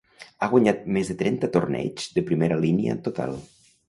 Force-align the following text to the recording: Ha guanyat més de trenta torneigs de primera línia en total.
Ha 0.43 0.47
guanyat 0.51 0.79
més 0.95 1.11
de 1.11 1.15
trenta 1.19 1.49
torneigs 1.57 2.07
de 2.15 2.23
primera 2.31 2.57
línia 2.65 2.97
en 2.97 3.03
total. 3.09 3.37